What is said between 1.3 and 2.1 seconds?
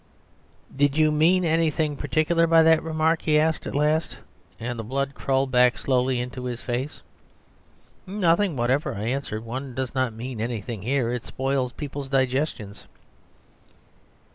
anything